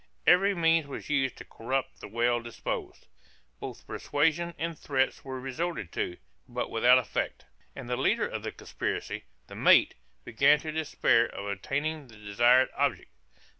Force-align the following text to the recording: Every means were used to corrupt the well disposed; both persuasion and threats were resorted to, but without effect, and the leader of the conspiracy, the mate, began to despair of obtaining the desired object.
Every 0.25 0.55
means 0.55 0.87
were 0.87 0.97
used 0.97 1.37
to 1.37 1.45
corrupt 1.45 2.01
the 2.01 2.07
well 2.07 2.41
disposed; 2.41 3.05
both 3.59 3.85
persuasion 3.85 4.55
and 4.57 4.75
threats 4.75 5.23
were 5.23 5.39
resorted 5.39 5.91
to, 5.91 6.17
but 6.47 6.71
without 6.71 6.97
effect, 6.97 7.45
and 7.75 7.87
the 7.87 7.95
leader 7.97 8.27
of 8.27 8.41
the 8.41 8.51
conspiracy, 8.51 9.25
the 9.45 9.53
mate, 9.55 9.93
began 10.25 10.57
to 10.61 10.71
despair 10.71 11.27
of 11.27 11.45
obtaining 11.45 12.07
the 12.07 12.15
desired 12.15 12.69
object. 12.75 13.11